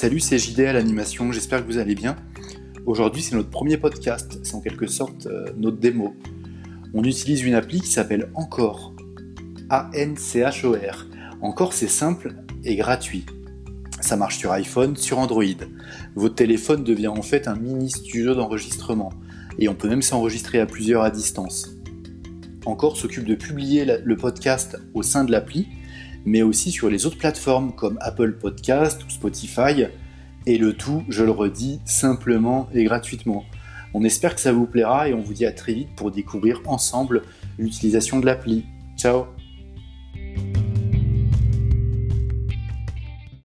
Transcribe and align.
salut, 0.00 0.20
c'est 0.20 0.38
JD 0.38 0.60
à 0.60 0.72
l'animation, 0.72 1.30
j'espère 1.30 1.60
que 1.60 1.70
vous 1.70 1.76
allez 1.76 1.94
bien. 1.94 2.16
Aujourd'hui, 2.86 3.20
c'est 3.20 3.36
notre 3.36 3.50
premier 3.50 3.76
podcast, 3.76 4.40
c'est 4.42 4.54
en 4.54 4.62
quelque 4.62 4.86
sorte 4.86 5.26
euh, 5.26 5.52
notre 5.58 5.76
démo. 5.76 6.16
On 6.94 7.04
utilise 7.04 7.42
une 7.42 7.52
appli 7.52 7.82
qui 7.82 7.88
s'appelle 7.88 8.30
Encore. 8.34 8.94
A-N-C-H-O-R. 9.68 11.06
Encore, 11.42 11.74
c'est 11.74 11.86
simple 11.86 12.32
et 12.64 12.76
gratuit. 12.76 13.26
Ça 14.00 14.16
marche 14.16 14.38
sur 14.38 14.52
iPhone, 14.52 14.96
sur 14.96 15.18
Android. 15.18 15.44
Votre 16.14 16.34
téléphone 16.34 16.82
devient 16.82 17.08
en 17.08 17.20
fait 17.20 17.46
un 17.46 17.56
mini 17.56 17.90
studio 17.90 18.34
d'enregistrement 18.34 19.12
et 19.58 19.68
on 19.68 19.74
peut 19.74 19.90
même 19.90 20.00
s'enregistrer 20.00 20.60
à 20.60 20.66
plusieurs 20.66 21.02
à 21.02 21.10
distance. 21.10 21.76
Encore 22.64 22.96
s'occupe 22.96 23.26
de 23.26 23.34
publier 23.34 23.84
le 24.02 24.16
podcast 24.16 24.78
au 24.94 25.02
sein 25.02 25.24
de 25.24 25.30
l'appli, 25.30 25.68
mais 26.24 26.42
aussi 26.42 26.70
sur 26.70 26.90
les 26.90 27.06
autres 27.06 27.18
plateformes 27.18 27.72
comme 27.72 27.98
Apple 28.00 28.32
Podcast 28.32 29.02
ou 29.04 29.10
Spotify, 29.10 29.86
et 30.46 30.58
le 30.58 30.72
tout, 30.72 31.04
je 31.08 31.22
le 31.24 31.30
redis, 31.30 31.80
simplement 31.84 32.68
et 32.74 32.84
gratuitement. 32.84 33.44
On 33.92 34.04
espère 34.04 34.34
que 34.34 34.40
ça 34.40 34.52
vous 34.52 34.66
plaira 34.66 35.08
et 35.08 35.14
on 35.14 35.20
vous 35.20 35.34
dit 35.34 35.46
à 35.46 35.52
très 35.52 35.74
vite 35.74 35.90
pour 35.96 36.10
découvrir 36.10 36.62
ensemble 36.66 37.22
l'utilisation 37.58 38.20
de 38.20 38.26
l'appli. 38.26 38.64
Ciao 38.96 39.39